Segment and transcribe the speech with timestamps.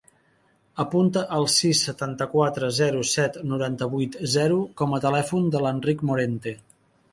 [0.83, 6.59] Apunta el sis, setanta-quatre, zero, set, noranta-vuit, zero com a telèfon de l'Enric Morente.